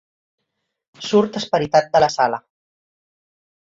Surt 1.09 1.39
esperitat 1.43 1.95
de 1.95 2.05
la 2.07 2.13
sala. 2.19 2.45